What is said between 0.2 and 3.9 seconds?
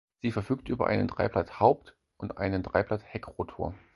Sie verfügt über einen Dreiblatt-Haupt- und einen Dreiblatt-Heckrotor.